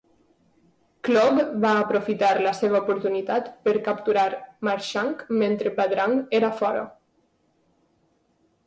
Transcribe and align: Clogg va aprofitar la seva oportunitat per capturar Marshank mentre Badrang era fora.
Clogg 1.07 1.43
va 1.65 1.73
aprofitar 1.81 2.31
la 2.47 2.55
seva 2.61 2.81
oportunitat 2.85 3.53
per 3.69 3.77
capturar 3.91 4.27
Marshank 4.71 5.23
mentre 5.45 5.75
Badrang 5.83 6.19
era 6.41 6.53
fora. 6.65 6.87